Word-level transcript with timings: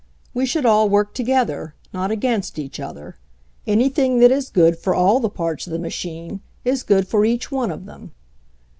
We 0.33 0.47
should 0.47 0.65
all 0.65 0.89
work 0.89 1.13
together, 1.13 1.75
not 1.93 2.09
against 2.09 2.57
each 2.57 2.79
other. 2.79 3.17
Anything 3.67 4.17
that 4.21 4.31
is 4.31 4.49
good 4.49 4.79
for 4.79 4.95
all 4.95 5.19
the 5.19 5.29
parts 5.29 5.67
of 5.67 5.73
the 5.73 5.77
machine 5.77 6.41
is 6.65 6.81
good 6.81 7.07
for 7.07 7.23
each 7.23 7.51
one 7.51 7.69
of 7.69 7.85
them. 7.85 8.11